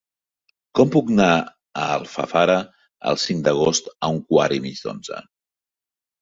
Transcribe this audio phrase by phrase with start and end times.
[0.77, 2.55] Com puc anar a Alfafara
[3.11, 5.21] el cinc d'agost a un quart i mig d'onze?